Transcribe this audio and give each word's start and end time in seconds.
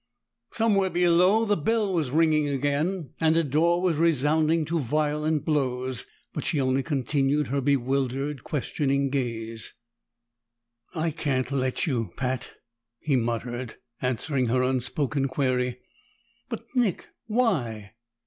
Somewhere 0.49 0.89
below 0.89 1.45
the 1.45 1.55
bell 1.55 1.93
was 1.93 2.09
ringing 2.09 2.47
again, 2.49 3.11
and 3.19 3.37
a 3.37 3.43
door 3.43 3.83
was 3.83 3.97
resounding 3.97 4.65
to 4.65 4.79
violent 4.79 5.45
blows, 5.45 6.07
but 6.33 6.43
she 6.43 6.59
only 6.59 6.81
continued 6.81 7.49
her 7.49 7.61
bewildered, 7.61 8.43
questioning 8.43 9.11
gaze. 9.11 9.75
"I 10.95 11.11
can't 11.11 11.51
let 11.51 11.85
you, 11.85 12.13
Pat!" 12.17 12.53
he 12.99 13.15
muttered, 13.15 13.75
answering 14.01 14.47
her 14.47 14.63
unspoken 14.63 15.27
query. 15.27 15.77
"But 16.49 16.65
Nick 16.73 17.09
why?" 17.27 17.93